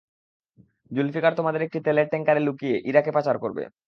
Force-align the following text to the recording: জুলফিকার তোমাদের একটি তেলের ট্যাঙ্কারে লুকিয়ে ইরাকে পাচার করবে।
জুলফিকার 0.91 1.33
তোমাদের 1.35 1.61
একটি 1.61 1.79
তেলের 1.85 2.07
ট্যাঙ্কারে 2.07 2.41
লুকিয়ে 2.41 2.75
ইরাকে 2.89 3.11
পাচার 3.11 3.35
করবে। 3.39 3.63